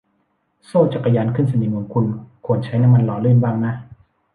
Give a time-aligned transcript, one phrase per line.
[0.65, 2.05] โซ่จักรยานขึ้นสนิมของคุณ
[2.45, 3.73] ควรใช้น้ำมันหล่อลื่นบ้างนะ